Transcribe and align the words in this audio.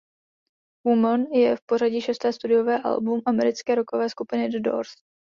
Woman 0.83 1.21
je 1.31 1.55
v 1.57 1.61
pořadí 1.65 2.01
šesté 2.01 2.33
studiové 2.33 2.81
album 2.81 3.21
americké 3.25 3.75
rockové 3.75 4.09
skupiny 4.09 4.49
The 4.49 4.59
Doors. 4.59 4.89